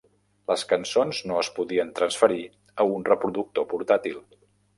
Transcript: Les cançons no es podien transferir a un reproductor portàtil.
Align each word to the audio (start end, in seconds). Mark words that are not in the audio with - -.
Les 0.51 0.61
cançons 0.69 1.19
no 1.31 1.37
es 1.41 1.49
podien 1.57 1.91
transferir 1.99 2.41
a 2.85 2.89
un 2.95 3.07
reproductor 3.11 3.69
portàtil. 3.77 4.19